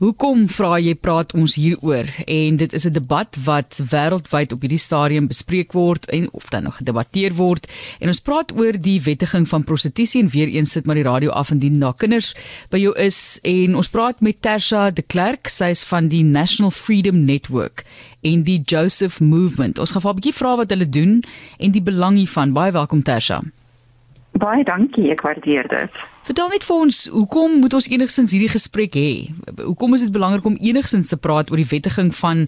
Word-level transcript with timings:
Hoekom 0.00 0.46
vra 0.48 0.78
jy 0.80 0.94
praat 0.96 1.34
ons 1.36 1.58
hieroor? 1.60 2.06
En 2.24 2.56
dit 2.56 2.72
is 2.72 2.86
'n 2.88 2.92
debat 2.96 3.36
wat 3.44 3.80
wêreldwyd 3.90 4.52
op 4.52 4.60
hierdie 4.64 4.80
stadium 4.80 5.26
bespreek 5.28 5.72
word 5.72 6.08
en 6.08 6.32
of 6.32 6.48
dan 6.48 6.62
nog 6.62 6.76
gedebatteer 6.76 7.34
word. 7.34 7.68
En 8.00 8.08
ons 8.08 8.20
praat 8.20 8.52
oor 8.56 8.80
die 8.80 9.00
wettiging 9.00 9.48
van 9.48 9.64
prostitusie 9.64 10.22
en 10.22 10.28
weer 10.28 10.48
eens 10.48 10.70
sit 10.70 10.86
maar 10.86 10.94
die 10.94 11.04
radio 11.04 11.30
af 11.30 11.50
indien 11.50 11.78
daar 11.78 11.94
kinders 11.94 12.34
by 12.70 12.78
jou 12.78 12.96
is 12.96 13.38
en 13.42 13.76
ons 13.76 13.88
praat 13.88 14.20
met 14.20 14.40
Tersha 14.40 14.90
de 14.90 15.02
Klerk, 15.02 15.48
sy 15.48 15.68
is 15.68 15.84
van 15.84 16.08
die 16.08 16.24
National 16.24 16.70
Freedom 16.70 17.24
Network 17.24 17.84
en 18.22 18.42
die 18.42 18.62
Joseph 18.64 19.20
Movement. 19.20 19.78
Ons 19.78 19.90
gaan 19.90 20.00
vir 20.00 20.10
'n 20.10 20.16
bietjie 20.16 20.38
vra 20.40 20.56
wat 20.56 20.70
hulle 20.70 20.88
doen 20.88 21.22
en 21.58 21.70
die 21.70 21.82
belang 21.82 22.16
hiervan. 22.16 22.52
Baie 22.52 22.72
welkom 22.72 23.02
Tersha. 23.02 23.42
Baie 24.40 24.64
dankie, 24.64 25.10
ek 25.12 25.20
waardeer 25.26 25.68
dit. 25.68 26.00
Vertel 26.28 26.48
net 26.52 26.64
vir 26.64 26.82
ons, 26.86 26.98
hoekom 27.12 27.58
moet 27.60 27.74
ons 27.76 27.88
enigsins 27.92 28.32
hierdie 28.32 28.52
gesprek 28.52 28.96
hê? 28.96 29.10
Hoekom 29.60 29.96
is 29.96 30.06
dit 30.06 30.12
belangrik 30.14 30.46
om 30.48 30.56
enigsins 30.56 31.12
te 31.12 31.18
praat 31.20 31.50
oor 31.50 31.60
die 31.60 31.68
wettiging 31.68 32.12
van 32.22 32.46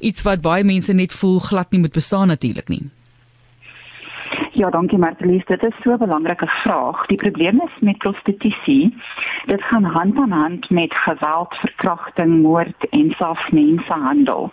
iets 0.00 0.24
wat 0.26 0.42
baie 0.42 0.66
mense 0.66 0.94
net 0.94 1.14
voel 1.14 1.38
glad 1.44 1.70
nie 1.70 1.82
moet 1.84 1.94
bestaan 1.94 2.32
natuurlik 2.32 2.72
nie? 2.72 2.86
Ja, 4.58 4.70
dankie 4.74 4.98
Martelies, 4.98 5.44
dit 5.46 5.64
is 5.66 5.74
so 5.82 5.92
'n 5.92 5.98
belangrike 5.98 6.46
vraag. 6.62 7.06
Die 7.06 7.16
probleem 7.16 7.60
is 7.60 7.74
met 7.80 7.98
prostitusie. 7.98 8.96
Dit 9.46 9.62
gaan 9.62 9.84
hand 9.84 10.18
aan 10.18 10.30
hand 10.30 10.70
met 10.70 10.94
geweld, 10.94 11.54
verkrachting, 11.54 12.42
moord 12.42 12.88
en 12.90 13.14
selfs 13.18 13.50
mensenhandel. 13.50 14.52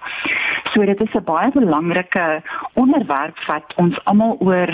So 0.74 0.86
dit 0.86 1.02
is 1.02 1.14
'n 1.14 1.24
baie 1.24 1.52
belangrike 1.52 2.42
onderwerp 2.74 3.38
wat 3.48 3.74
ons 3.76 4.04
almal 4.04 4.36
oor 4.40 4.70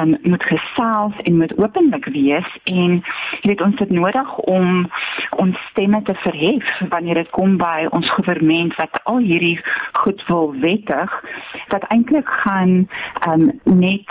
um, 0.00 0.16
moet 0.22 0.42
gesels 0.42 1.14
en 1.24 1.36
moet 1.36 1.56
openlik 1.58 2.04
wees 2.14 2.48
en 2.64 3.00
jy 3.40 3.52
weet 3.52 3.64
ons 3.64 3.78
het 3.78 3.90
nodig 3.90 4.36
om 4.38 4.90
ons 5.30 5.56
stemme 5.70 6.02
te 6.02 6.14
verhef 6.24 6.72
wanneer 6.88 7.14
dit 7.14 7.30
kom 7.30 7.56
by 7.60 7.86
ons 7.90 8.10
regering 8.16 8.74
wat 8.76 9.00
al 9.04 9.18
hierdie 9.18 9.58
goed 10.02 10.22
wil 10.28 10.52
wettig 10.60 11.14
wat 11.68 11.86
eintlik 11.88 12.28
gaan 12.44 12.88
um, 13.28 13.50
net 13.64 14.08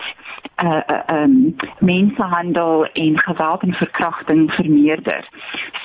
uh 0.63 0.81
uh 0.87 1.23
um 1.23 1.55
mensenhandel 1.79 2.85
en 2.85 3.19
geweld 3.19 3.61
en 3.61 3.73
verkrachting 3.73 4.51
vermeerder. 4.51 5.27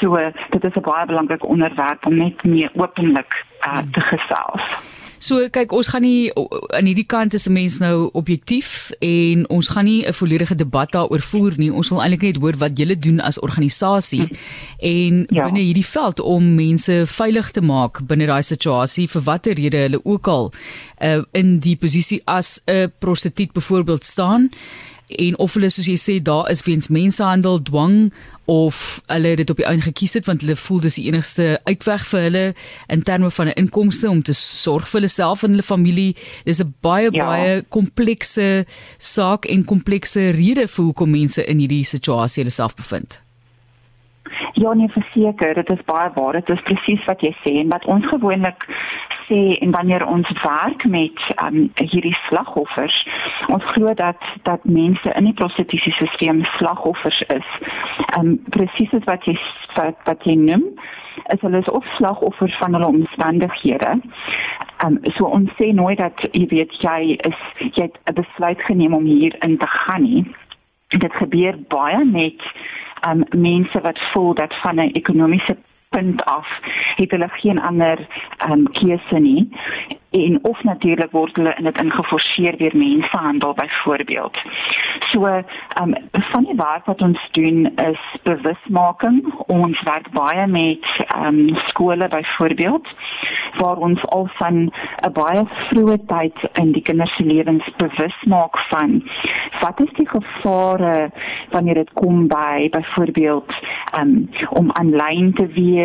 So 0.00 0.18
dit 0.50 0.64
is 0.64 0.74
'n 0.74 0.80
baie 0.80 1.06
belangrike 1.06 1.46
onderwerp 1.46 2.06
om 2.06 2.16
net 2.16 2.44
meer 2.44 2.70
openlik 2.74 3.44
uh, 3.66 3.78
te 3.92 4.00
gesels. 4.00 4.93
So 5.18 5.48
kyk, 5.48 5.72
ons 5.72 5.88
gaan 5.92 6.02
nie 6.02 6.32
aan 6.74 6.88
hierdie 6.88 7.06
kant 7.06 7.34
is 7.34 7.46
'n 7.48 7.52
mens 7.52 7.78
nou 7.78 8.10
objektief 8.12 8.90
en 9.00 9.48
ons 9.48 9.68
gaan 9.68 9.84
nie 9.84 10.06
'n 10.06 10.12
volledige 10.12 10.54
debat 10.54 10.92
daaroor 10.92 11.20
voer 11.20 11.52
nie. 11.56 11.72
Ons 11.72 11.88
wil 11.88 12.02
eintlik 12.02 12.22
net 12.22 12.36
hoor 12.36 12.56
wat 12.56 12.78
julle 12.78 12.98
doen 12.98 13.20
as 13.20 13.40
organisasie 13.40 14.26
hm. 14.26 14.34
en 14.78 15.26
ja. 15.28 15.44
binne 15.44 15.60
hierdie 15.60 15.86
veld 15.86 16.20
om 16.20 16.54
mense 16.54 17.06
veilig 17.06 17.50
te 17.50 17.60
maak 17.60 18.06
binne 18.06 18.26
daai 18.26 18.42
situasie 18.42 19.08
vir 19.08 19.22
watter 19.22 19.54
rede 19.54 19.76
hulle 19.76 20.00
ook 20.04 20.28
al 20.28 20.52
uh, 21.02 21.22
in 21.32 21.58
die 21.58 21.76
posisie 21.76 22.20
as 22.24 22.60
'n 22.66 22.92
prostituut 22.98 23.52
byvoorbeeld 23.52 24.04
staan 24.04 24.50
en 25.08 25.38
of 25.38 25.54
hulle 25.54 25.70
soos 25.70 25.88
jy 25.88 25.96
sê 26.00 26.22
daar 26.22 26.50
is 26.50 26.62
weens 26.64 26.88
mensenhandel, 26.88 27.62
dwang 27.62 28.12
of 28.44 29.00
hulle 29.06 29.28
het 29.32 29.40
dit 29.40 29.50
op 29.50 29.56
die 29.56 29.66
einde 29.66 29.86
gekies 29.88 30.12
het 30.18 30.26
want 30.28 30.44
hulle 30.44 30.56
voel 30.56 30.80
dis 30.84 30.98
die 31.00 31.06
enigste 31.08 31.46
uitweg 31.64 32.04
vir 32.10 32.24
hulle 32.26 32.44
in 32.92 33.02
terme 33.02 33.30
van 33.30 33.48
'n 33.48 33.58
inkomste 33.64 34.10
om 34.10 34.22
te 34.22 34.32
sorg 34.32 34.88
vir 34.88 35.00
hulle 35.00 35.08
self 35.08 35.42
en 35.42 35.50
hulle 35.50 35.62
familie. 35.62 36.16
Dis 36.44 36.60
'n 36.60 36.74
baie 36.80 37.08
ja. 37.10 37.26
baie 37.26 37.62
komplekse 37.68 38.66
saak 38.98 39.44
en 39.44 39.64
komplekse 39.64 40.30
rede 40.30 40.68
vir 40.68 40.84
hoekom 40.84 41.10
mense 41.10 41.44
in 41.44 41.58
hierdie 41.58 41.84
situasie 41.84 42.42
hulle 42.42 42.52
self 42.52 42.74
bevind. 42.74 43.23
Ja, 44.56 44.72
nee, 44.72 44.88
verseker, 44.88 45.54
dit 45.54 45.70
is 45.70 45.84
baie 45.84 46.10
waar. 46.14 46.32
Dit 46.32 46.48
is 46.48 46.62
presies 46.62 47.04
wat 47.04 47.22
jy 47.26 47.32
sê 47.42 47.56
en 47.58 47.72
wat 47.72 47.84
ons 47.90 48.04
gewoonlik 48.06 48.66
sê 49.26 49.40
en 49.58 49.72
wanneer 49.74 50.04
ons 50.06 50.28
werk 50.44 50.84
met 50.86 51.22
um, 51.42 51.56
hierdie 51.80 52.14
slagoffers, 52.28 52.94
ons 53.50 53.64
glo 53.72 53.94
dat 53.98 54.20
dat 54.46 54.62
mense 54.64 55.14
in 55.18 55.26
die 55.26 55.34
prostitusiesisteem 55.40 56.44
slagoffers 56.58 57.18
is. 57.34 57.48
Um 58.18 58.36
presies 58.54 58.94
wat 59.08 59.26
jy 59.26 59.34
wat, 59.74 59.98
wat 60.06 60.22
jy 60.22 60.36
noem, 60.38 60.68
is 61.34 61.42
hulle 61.42 61.58
is 61.58 61.72
of 61.74 61.90
slagoffers 61.96 62.54
van 62.62 62.78
hulle 62.78 62.92
omstandighede. 62.94 63.96
Um 64.86 65.00
so 65.16 65.26
ons 65.34 65.50
sê 65.58 65.72
nooit 65.74 65.98
dat 65.98 66.28
jy 66.30 66.46
weet 66.54 66.78
jy 66.84 67.18
is 67.26 67.42
jy 67.72 67.88
het 67.88 67.98
'n 68.06 68.20
besluit 68.22 68.62
geneem 68.70 68.94
om 68.94 69.04
hier 69.04 69.34
in 69.42 69.58
te 69.58 69.66
gaan 69.66 70.06
nie. 70.06 70.24
Dit 70.94 71.12
gebeur 71.18 71.58
baie 71.68 72.04
met 72.04 72.38
um 73.08 73.24
mense 73.40 73.80
wat 73.80 73.98
voel 74.12 74.34
dat 74.34 74.54
van 74.60 74.74
'n 74.74 74.90
ekonomiese 74.92 75.56
punt 75.94 76.24
af 76.24 76.48
het 76.98 77.10
hulle 77.10 77.28
geen 77.40 77.60
ander 77.60 78.06
um, 78.50 78.66
keuse 78.78 79.18
nie 79.18 79.48
en 80.14 80.38
of 80.42 80.62
natuurlik 80.62 81.10
word 81.10 81.36
hulle 81.36 81.54
in 81.58 81.66
dit 81.66 81.78
ingeforseer 81.82 82.56
deur 82.58 82.76
mensenhandel 82.78 83.54
byvoorbeeld. 83.54 84.36
So, 85.10 85.26
ehm 85.26 85.94
um, 85.94 85.94
van 86.30 86.44
die 86.44 86.56
werk 86.56 86.84
wat 86.86 87.02
ons 87.02 87.28
doen 87.32 87.66
is 87.74 88.02
bewusmaking. 88.22 89.34
Ons 89.46 89.82
werk 89.82 90.10
baie 90.14 90.46
met 90.46 90.86
ehm 91.06 91.26
um, 91.26 91.56
skole 91.68 92.08
byvoorbeeld 92.08 92.94
waar 93.58 93.76
ons 93.76 94.06
al 94.06 94.28
van 94.38 94.54
'n 95.06 95.12
baie 95.12 95.42
vroeë 95.68 95.98
tyd 96.06 96.38
in 96.52 96.72
die 96.72 96.82
kinders 96.82 97.16
se 97.16 97.24
lewens 97.24 97.70
bewus 97.76 98.22
maak 98.26 98.58
van 98.58 99.02
wat 99.60 99.80
is 99.80 99.92
die 99.96 100.08
gevare 100.08 101.10
wanneer 101.50 101.74
dit 101.74 101.92
kom 101.92 102.26
by 102.28 102.68
byvoorbeeld 102.70 103.54
um, 103.98 104.30
om 104.48 104.72
aanlyn 104.72 105.32
te 105.32 105.46
wees 105.46 105.83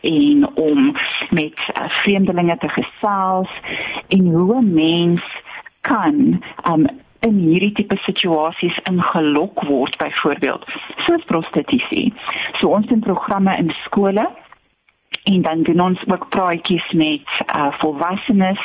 en 0.00 0.48
om 0.54 0.96
met 1.30 1.58
uh, 1.58 1.88
vreemdelinge 2.02 2.56
te 2.58 2.68
gesels 2.68 3.50
en 4.08 4.26
hoe 4.26 4.60
'n 4.60 4.72
mens 4.74 5.22
kan 5.80 6.42
um, 6.70 6.86
in 7.20 7.36
hierdie 7.36 7.72
tipe 7.72 7.96
situasies 7.96 8.78
ingelok 8.90 9.64
word 9.68 9.96
byvoorbeeld 10.00 10.64
soos 11.06 11.24
prostitusie. 11.24 12.12
So 12.58 12.68
ons 12.68 12.88
het 12.88 13.04
programme 13.04 13.56
in 13.56 13.72
skole 13.84 14.28
en 15.22 15.42
dan 15.42 15.62
doen 15.62 15.80
ons 15.80 16.06
ook 16.06 16.28
praatjies 16.28 16.92
met 16.92 17.28
uh, 17.56 17.66
volwassenes. 17.78 18.60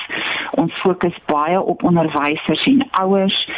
Ons 0.52 0.74
fokus 0.74 1.18
baie 1.26 1.62
op 1.62 1.84
onderwysers 1.84 2.66
en 2.66 2.88
ouers 2.92 3.50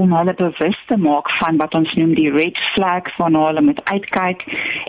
om 0.00 0.12
hulle 0.12 0.34
bewus 0.34 0.78
te 0.86 0.96
maak 0.96 1.30
van 1.40 1.56
wat 1.62 1.74
ons 1.74 1.94
noem 1.94 2.14
die 2.18 2.30
red 2.34 2.58
flags 2.74 3.14
van 3.20 3.38
hulle 3.38 3.62
met 3.62 3.80
uitkyk 3.92 4.42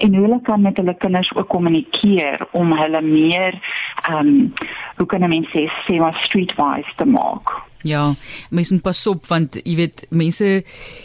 en 0.05 0.15
hoe 0.15 0.25
hulle 0.25 0.41
kan 0.49 0.61
met 0.61 0.77
hulle 0.81 0.97
kinders 1.03 1.31
ook 1.35 1.47
kommunikeer 1.53 2.47
om 2.51 2.73
hulle 2.81 3.01
meer 3.01 3.59
ehm 4.09 4.27
um, 4.27 4.53
hoe 4.97 5.05
kan 5.11 5.29
mense 5.29 5.51
sê 5.51 5.65
sê 5.85 5.99
maar 5.99 6.17
streetwise 6.25 6.93
te 6.95 7.05
maak. 7.05 7.51
Ja, 7.85 8.15
mense 8.49 8.73
moet 8.73 8.81
pas 8.81 8.99
op 9.07 9.27
want 9.29 9.59
jy 9.61 9.75
weet 9.77 10.05
mense 10.09 10.45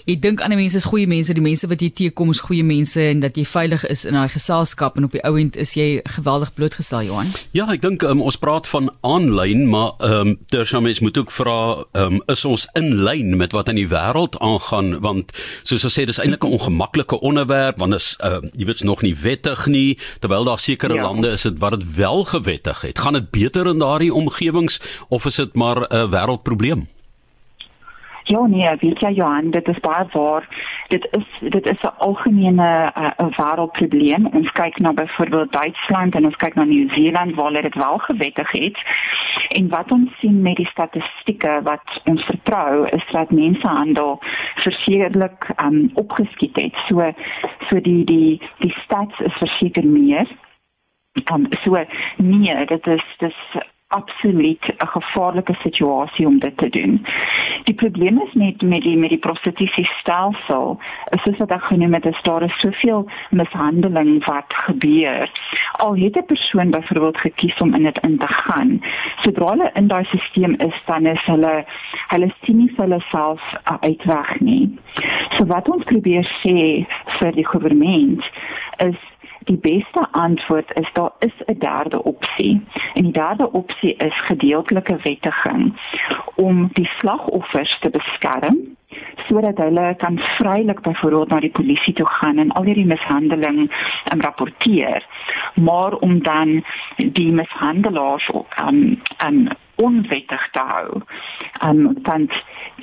jy 0.08 0.14
dink 0.16 0.40
ander 0.40 0.56
mense 0.56 0.78
is 0.80 0.86
goeie 0.88 1.04
mense, 1.10 1.34
die 1.36 1.44
mense 1.44 1.68
wat 1.68 1.82
jy 1.84 1.90
teekom 1.92 2.30
is 2.32 2.40
goeie 2.46 2.64
mense 2.64 3.02
en 3.04 3.20
dat 3.20 3.36
jy 3.36 3.44
veilig 3.44 3.84
is 3.92 4.06
in 4.08 4.16
daai 4.16 4.30
geselskap 4.32 4.96
en 4.96 5.04
op 5.04 5.12
die 5.12 5.20
ou 5.28 5.34
end 5.36 5.58
is 5.60 5.74
jy 5.76 6.00
geweldig 6.16 6.54
blootgestel 6.56 7.04
Johan. 7.04 7.28
Ja, 7.52 7.66
ek 7.74 7.84
dink 7.84 8.06
um, 8.08 8.22
ons 8.24 8.40
praat 8.40 8.68
van 8.72 8.88
aanlyn, 9.04 9.66
maar 9.68 9.92
ehm 9.98 10.32
um, 10.32 10.38
terwyl 10.48 10.86
mense 10.86 11.04
moet 11.04 11.20
ook 11.20 11.34
vra 11.36 11.58
ehm 11.92 12.16
um, 12.16 12.22
is 12.32 12.46
ons 12.48 12.64
in 12.80 12.88
lyn 13.04 13.36
met 13.36 13.52
wat 13.52 13.68
in 13.68 13.76
die 13.82 13.88
wêreld 13.90 14.40
aangaan 14.40 14.94
want 15.04 15.36
soos 15.60 15.84
ons 15.84 15.98
sê 15.98 16.06
dis 16.08 16.22
eintlik 16.22 16.48
'n 16.48 16.56
ongemaklike 16.56 17.20
onderwerp 17.20 17.76
want 17.84 17.98
is 17.98 18.14
ehm 18.24 18.40
uh, 18.40 18.50
jy 18.56 18.70
weet 18.70 18.86
nog 18.88 19.04
nie 19.04 19.14
wettig 19.20 19.66
nie 19.66 19.98
terwyl 20.24 20.48
daar 20.48 20.58
sekere 20.58 20.96
ja. 20.96 21.04
lande 21.04 21.36
is 21.36 21.44
dit 21.44 21.60
wat 21.60 21.76
dit 21.76 21.84
wel 22.00 22.24
gewettig 22.24 22.80
het. 22.88 22.98
Gaan 22.98 23.20
dit 23.20 23.30
beter 23.30 23.68
in 23.68 23.84
daardie 23.84 24.14
omgewings 24.14 24.80
of 25.08 25.28
is 25.28 25.36
dit 25.36 25.54
maar 25.54 25.84
'n 25.84 25.94
uh, 25.94 26.08
wêreldprobleem? 26.08 26.69
Probleem? 26.70 26.98
Ja 28.24 28.46
nee, 28.46 28.76
weet 28.78 29.00
jy 29.00 29.10
Johan, 29.12 29.50
dit 29.50 29.68
is 29.68 29.78
baie 29.80 30.04
waar. 30.12 30.44
Dit 30.88 31.08
is 31.10 31.50
dit 31.50 31.66
is 31.66 31.80
'n 31.82 31.96
algemene 31.98 32.92
uh, 32.96 33.28
wêreldprobleem. 33.36 34.26
Ons 34.26 34.52
kyk 34.52 34.78
na 34.78 34.92
byvoorbeeld 34.92 35.52
Duitsland 35.52 36.14
en 36.14 36.24
ons 36.24 36.36
kyk 36.36 36.54
na 36.54 36.64
Nieu-Seeland 36.64 37.34
waar 37.34 37.44
hulle 37.44 37.62
dit 37.62 37.74
wel 37.74 37.98
gewettig 37.98 38.50
het. 38.50 38.78
En 39.48 39.68
wat 39.68 39.90
ons 39.90 40.18
sien 40.18 40.42
met 40.42 40.56
die 40.56 40.66
statistieke 40.66 41.60
wat 41.62 42.00
ons 42.04 42.24
vertrou 42.24 42.88
is 42.88 43.06
dat 43.10 43.30
mensenhandel 43.30 44.22
versekerlik 44.54 45.50
um, 45.64 45.90
opgeskiet 45.94 46.56
het. 46.56 46.74
So 46.88 47.12
so 47.68 47.80
die 47.80 48.04
die 48.04 48.40
die 48.58 48.74
stats 48.84 49.18
is 49.18 49.32
verseker 49.32 49.86
meer. 49.86 50.26
Um, 51.32 51.46
so 51.50 51.84
nee, 52.16 52.64
dit 52.66 52.86
is 52.86 53.04
dis 53.18 53.36
absoluut 53.90 54.64
'n 54.66 54.86
gevaarlike 54.86 55.54
situasie 55.54 56.26
om 56.26 56.38
dit 56.38 56.56
te 56.56 56.68
doen. 56.68 57.06
Die 57.64 57.74
probleem 57.74 58.20
is 58.20 58.32
net 58.32 58.62
met 58.62 58.82
die 58.82 58.96
met 58.96 59.08
die 59.08 59.18
prostitusie 59.18 59.88
stelsel, 60.00 60.78
is 61.10 61.22
soos 61.22 61.38
wat 61.38 61.50
ek 61.50 61.62
genoem 61.62 61.94
het, 61.94 62.06
is 62.06 62.22
daar 62.22 62.42
is 62.42 62.60
soveel 62.60 63.10
mishandeling 63.30 64.24
wat 64.24 64.44
gebeur. 64.48 65.30
Al 65.72 65.94
het 65.96 66.16
'n 66.16 66.26
persoon 66.26 66.70
byvoorbeeld 66.70 67.18
gekies 67.18 67.58
om 67.58 67.74
in 67.74 67.82
dit 67.82 67.98
in 67.98 68.18
te 68.18 68.26
gaan, 68.28 68.80
sodra 69.22 69.46
hulle 69.48 69.70
in 69.74 69.86
daai 69.86 70.04
stelsel 70.04 70.56
is, 70.56 70.82
dan 70.86 71.06
is 71.06 71.24
hulle 71.24 71.64
hulle 72.08 72.30
sien 72.42 72.56
nie 72.56 72.72
vir 72.74 72.84
hulle 72.84 73.00
self 73.00 73.42
uitweg 73.80 74.40
nie. 74.40 74.78
So 75.36 75.46
wat 75.46 75.68
ons 75.68 75.84
probeer 75.84 76.26
sê 76.42 76.86
vir 77.18 77.32
die 77.32 77.44
regering 77.44 78.24
is 78.76 79.09
die 79.44 79.56
beste 79.56 80.06
antwoord 80.10 80.72
is 80.78 80.90
daar 80.92 81.12
is 81.18 81.36
'n 81.46 81.58
derde 81.58 82.02
opsie. 82.02 82.62
En 82.94 83.02
die 83.02 83.12
derde 83.12 83.52
opsie 83.52 83.94
is 83.96 84.24
gedeeltelike 84.26 84.96
wettiging 85.02 85.80
om 86.34 86.68
die 86.72 86.90
slagoffers 86.98 87.78
te 87.78 87.90
beskerm 87.90 88.58
sodat 89.28 89.56
hulle 89.56 89.94
kan 89.96 90.18
vrylik 90.18 90.80
byvoorbeeld 90.80 91.28
na 91.28 91.40
die 91.40 91.50
polisie 91.50 91.94
toe 91.94 92.06
gaan 92.06 92.38
en 92.38 92.50
al 92.50 92.64
hierdie 92.64 92.86
mishandeling 92.86 93.70
um, 94.12 94.20
rapporteer 94.20 95.06
maar 95.54 95.94
om 95.94 96.22
dan 96.22 96.64
die 96.96 97.32
mishandelaars 97.32 98.30
um, 98.66 99.00
um, 99.26 99.48
onwettig 99.74 100.48
te 100.50 100.60
hou. 100.60 101.00
Um, 101.64 101.98
want 102.02 102.32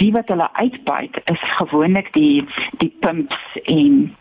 die 0.02 0.12
wat 0.12 0.28
hulle 0.28 0.50
uitbuit 0.54 1.22
is 1.26 1.44
gewoonlik 1.58 2.14
die 2.14 2.46
die 2.78 2.94
pimps 3.00 3.60
en 3.64 4.16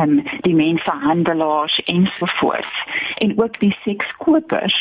um, 0.00 0.22
die 0.40 0.54
mensenhandelaars 0.54 1.78
ensovoorts 1.84 2.84
en 3.24 3.42
ook 3.42 3.58
die 3.60 3.76
sekskopers. 3.84 4.76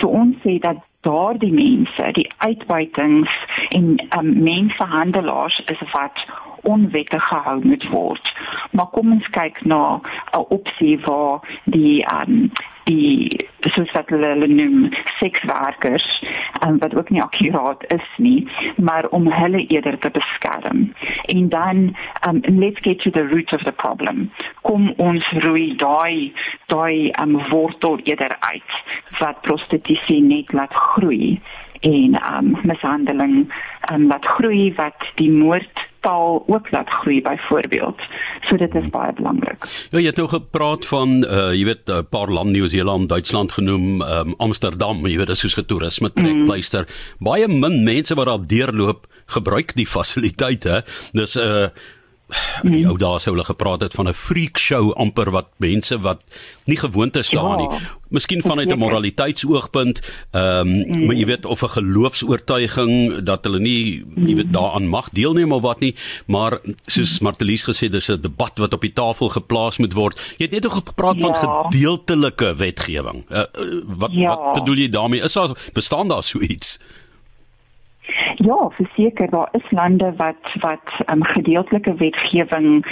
So 0.00 0.08
ons 0.08 0.36
sê 0.44 0.58
dat 0.58 0.82
daardie 1.06 1.52
mense, 1.52 2.12
die 2.12 2.30
uitbuitings 2.38 3.30
en 3.68 3.96
um, 4.18 4.32
mensenhandelaars 4.42 5.62
is 5.66 5.82
wat 5.92 6.24
onwettig 6.62 7.28
gehou 7.28 7.60
moet 7.64 7.88
word. 7.90 8.32
Maar 8.70 8.90
kom 8.92 9.12
ons 9.12 9.28
kyk 9.30 9.62
na 9.64 10.00
'n 10.36 10.44
opsie 10.48 10.98
waar 11.06 11.40
die 11.64 12.04
um, 12.14 12.50
die 12.88 13.46
soos 13.74 13.90
wat 13.94 14.10
hulle, 14.12 14.32
hulle 14.34 14.48
noem 14.48 14.88
sekswerkers 15.18 16.06
um, 16.64 16.78
wat 16.82 16.94
ook 16.96 17.10
nie 17.10 17.22
akkuraat 17.22 17.84
is 17.94 18.08
nie 18.16 18.46
maar 18.76 19.08
om 19.16 19.28
hulle 19.32 19.64
eerder 19.66 19.98
te 19.98 20.10
beskerm. 20.14 20.88
En 21.34 21.48
dan 21.48 21.96
um, 22.28 22.40
let's 22.46 22.80
get 22.80 23.00
to 23.00 23.10
the 23.10 23.26
root 23.26 23.52
of 23.52 23.62
the 23.62 23.72
problem. 23.72 24.30
Kom 24.62 24.92
ons 24.96 25.26
roei 25.44 25.74
daai 25.76 26.32
daai 26.72 27.10
um, 27.20 27.38
wortel 27.50 27.98
eerder 28.04 28.36
uit 28.40 28.72
wat 29.20 29.42
prostitusie 29.46 30.20
net 30.22 30.52
laat 30.52 30.74
groei 30.74 31.38
en 31.80 32.18
um, 32.32 32.54
mishandeling 32.62 33.36
um, 33.92 34.06
laat 34.06 34.26
groei 34.36 34.72
wat 34.76 35.10
die 35.20 35.30
moord 35.30 35.86
taal 36.08 36.42
ook 36.46 36.70
laat 36.70 36.88
groei 37.00 37.20
byvoorbeeld. 37.22 38.00
So 38.48 38.56
dit 38.56 38.74
is 38.74 38.88
baie 38.94 39.12
belangrik. 39.12 39.66
Ja, 39.92 40.00
jy 40.00 40.10
het 40.10 40.20
nou 40.20 40.28
gepraat 40.32 40.86
van 40.88 41.20
uh 41.24 41.50
jy 41.52 41.64
weet 41.68 41.90
'n 41.92 42.06
paar 42.10 42.32
lande 42.32 42.56
Nieu-Seeland, 42.56 43.08
Duitsland 43.08 43.52
genoem, 43.52 44.02
um, 44.02 44.34
Amsterdam, 44.38 45.06
jy 45.06 45.16
weet 45.20 45.26
dit 45.32 45.36
is 45.36 45.44
soos 45.44 45.58
'n 45.58 45.66
toerisme 45.66 46.12
trekpleister. 46.12 46.88
Mm. 46.88 47.24
Baie 47.28 47.48
min 47.48 47.84
mense 47.84 48.14
wat 48.14 48.26
daar 48.26 48.46
deurloop 48.46 49.06
gebruik 49.26 49.74
die 49.74 49.86
fasiliteite. 49.86 50.84
Dis 51.12 51.36
'n 51.36 51.40
uh, 51.40 51.68
in 52.66 52.74
die 52.74 52.84
mm. 52.84 52.90
ou 52.92 52.98
dae 53.00 53.20
sou 53.22 53.32
hulle 53.32 53.46
gepraat 53.46 53.84
het 53.86 53.94
van 53.96 54.08
'n 54.08 54.16
freak 54.16 54.58
show 54.60 54.92
amper 55.00 55.30
wat 55.32 55.48
mense 55.56 55.98
wat 56.04 56.24
nie 56.68 56.76
gewoond 56.76 57.16
is 57.16 57.30
daaraan 57.30 57.62
ja, 57.62 57.68
nie. 57.68 57.86
Miskien 58.08 58.42
vanuit 58.42 58.68
'n 58.68 58.78
moraliteitsoogpunt, 58.78 60.00
ehm 60.30 60.42
um, 60.42 60.68
mm. 60.68 61.06
maar 61.06 61.16
jy 61.16 61.26
weet 61.26 61.44
of 61.44 61.62
'n 61.62 61.68
geloofs-oortuiging 61.68 63.22
dat 63.24 63.44
hulle 63.44 63.60
nie 63.60 64.04
jy 64.14 64.34
weet 64.34 64.52
daaraan 64.52 64.88
mag 64.88 65.10
deelneem 65.10 65.52
of 65.52 65.62
wat 65.62 65.80
nie, 65.80 65.94
maar 66.26 66.60
soos 66.86 67.18
mm. 67.18 67.24
Martelies 67.24 67.64
gesê 67.64 67.88
dis 67.88 68.10
'n 68.10 68.20
debat 68.20 68.58
wat 68.58 68.72
op 68.72 68.80
die 68.80 68.92
tafel 68.92 69.28
geplaas 69.28 69.78
moet 69.78 69.92
word. 69.92 70.20
Jy 70.36 70.44
het 70.44 70.52
net 70.52 70.66
ook 70.66 70.84
gepraat 70.84 71.18
ja. 71.18 71.32
van 71.32 71.34
gedeeltelike 71.34 72.54
wetgewing. 72.54 73.24
Uh, 73.30 73.38
uh, 73.38 73.82
wat 73.84 74.12
ja. 74.12 74.36
wat 74.36 74.52
bedoel 74.52 74.76
jy 74.76 74.88
daarmee? 74.88 75.22
Is 75.22 75.32
daar 75.32 75.56
bestaan 75.72 76.08
daar 76.08 76.22
so 76.22 76.38
iets? 76.40 76.78
Ja, 78.40 78.70
verseker 78.70 79.30
daar 79.30 79.48
is 79.52 79.70
lande 79.70 80.12
wat 80.16 80.54
wat 80.60 81.10
um, 81.10 81.24
gedeeltelike 81.24 81.94
wetgewing 81.94 82.86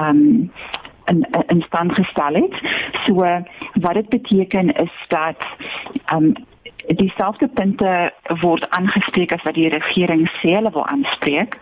um 0.00 0.52
in 1.04 1.26
in 1.46 1.62
stand 1.66 1.92
gestel 1.92 2.34
het. 2.34 2.54
So 3.06 3.14
wat 3.72 3.94
dit 3.94 4.08
beteken 4.08 4.74
is 4.74 5.04
dat 5.08 5.36
um 6.12 6.32
dieselfde 6.86 7.48
punte 7.48 8.12
word 8.40 8.70
aangespreek 8.70 9.32
as 9.32 9.42
wat 9.42 9.54
die 9.54 9.68
regering 9.68 10.26
sê 10.40 10.56
hulle 10.56 10.70
wil 10.72 10.86
aanspreek, 10.86 11.58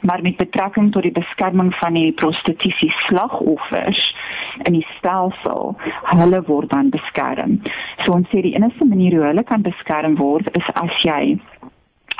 maar 0.00 0.22
met 0.22 0.36
betrekking 0.36 0.92
tot 0.92 1.02
die 1.02 1.12
beskerming 1.12 1.74
van 1.74 1.94
die 1.94 2.12
prostitusie 2.12 2.90
slagoffers 3.06 4.02
in 4.64 4.72
die 4.72 4.86
stelsel, 4.98 5.76
hulle 6.02 6.42
word 6.50 6.70
dan 6.70 6.90
beskerm. 6.90 7.60
So 8.04 8.18
ons 8.18 8.28
sê 8.34 8.42
die 8.42 8.56
enigste 8.58 8.84
manier 8.84 9.18
hoe 9.18 9.26
hulle 9.30 9.44
kan 9.44 9.62
beskerm 9.62 10.16
word 10.16 10.50
is 10.56 10.74
as 10.74 11.02
jy 11.06 11.38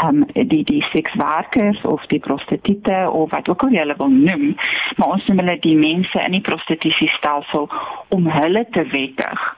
um, 0.04 0.24
die 0.32 0.64
die 0.64 0.82
sekswerkers 0.92 1.80
of 1.84 2.06
die 2.06 2.20
prostituie 2.20 3.10
of 3.10 3.30
wat 3.30 3.48
ook 3.48 3.62
al 3.62 3.76
hulle 3.76 3.96
wil 3.98 4.10
noem, 4.10 4.54
maar 4.96 5.16
ons 5.16 5.26
noem 5.26 5.42
hulle 5.44 5.58
die 5.64 5.76
mense 5.76 6.24
in 6.26 6.38
die 6.38 6.44
prostitusiestelsel 6.46 7.68
om 8.08 8.30
hulle 8.30 8.66
te 8.70 8.86
wettig 8.94 9.48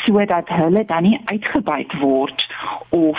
sodat 0.00 0.48
hulle 0.48 0.84
dan 0.88 1.04
nie 1.04 1.20
uitgebuit 1.24 1.98
word 2.00 2.46
of 2.96 3.18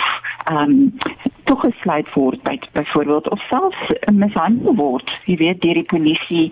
ehm 0.50 0.72
um, 0.72 1.30
toegesluit 1.52 2.08
word 2.14 2.40
by 2.48 2.54
byvoorbeeld 2.72 3.30
of 3.30 3.42
selfs 3.50 3.92
mishandel 4.14 4.76
word. 4.78 5.10
Jy 5.28 5.36
weet 5.42 5.62
deur 5.64 5.80
die 5.80 5.90
polisie 5.94 6.46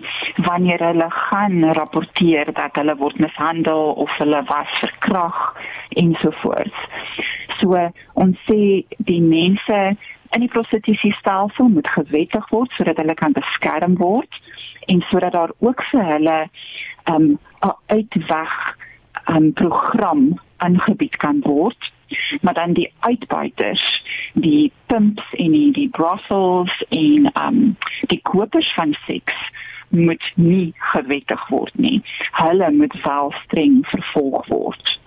wanneer 0.44 0.82
hulle 0.84 1.06
gaan 1.14 1.62
rapporteer 1.78 2.50
dat 2.52 2.76
hulle 2.76 2.96
word 3.00 3.20
mishandel 3.22 3.94
of 4.04 4.12
hulle 4.18 4.42
was 4.50 4.74
verkrag 4.82 5.38
ensovoorts. 6.02 6.84
So 7.60 7.76
ons 8.14 8.38
sê 8.48 8.84
die 8.98 9.20
mense 9.20 9.78
in 10.30 10.44
die 10.44 10.50
prostitusiestelsel 10.52 11.70
moet 11.74 11.88
gewettig 11.94 12.50
word 12.54 12.72
sodat 12.76 13.00
hulle 13.02 13.16
kan 13.18 13.34
beskerm 13.36 13.96
word 14.00 14.40
en 14.90 15.02
sodat 15.10 15.34
daar 15.36 15.52
ook 15.58 15.82
vir 15.90 16.04
hulle 16.12 16.38
'n 16.44 17.14
um, 17.14 17.38
uitweg 17.86 18.52
'n 19.26 19.36
um, 19.36 19.52
program 19.52 20.40
aangebied 20.56 21.16
kan 21.16 21.40
word. 21.40 21.92
Maar 22.42 22.54
dan 22.54 22.72
die 22.72 22.92
uitbuiters 23.00 24.02
die 24.34 24.72
pimps 24.86 25.26
en 25.32 25.50
die, 25.50 25.72
die 25.72 25.88
brothels 25.88 26.84
en 26.88 27.30
um 27.46 27.76
die 28.06 28.20
kopers 28.22 28.74
van 28.74 28.96
seks 29.06 29.34
moet 29.88 30.32
nie 30.34 30.72
gewettig 30.76 31.48
word 31.48 31.74
nie. 31.74 32.02
Hulle 32.32 32.70
moet 32.70 32.94
wel 33.02 33.34
streng 33.44 33.86
vervolg 33.86 34.46
word 34.46 34.99